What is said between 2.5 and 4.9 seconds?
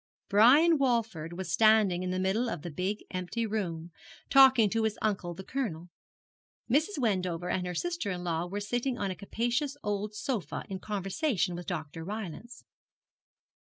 the big empty room, talking to